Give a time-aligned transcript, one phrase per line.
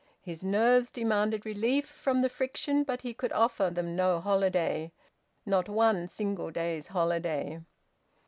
[0.23, 4.91] His nerves demanded relief from the friction, but he could offer them no holiday,
[5.45, 7.61] not one single day's holiday.